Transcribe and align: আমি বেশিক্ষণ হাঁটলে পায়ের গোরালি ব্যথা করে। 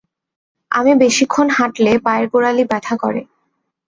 আমি 0.71 0.91
বেশিক্ষণ 1.03 1.47
হাঁটলে 1.49 1.91
পায়ের 2.05 2.25
গোরালি 2.31 2.63
ব্যথা 2.71 2.95
করে। 3.03 3.21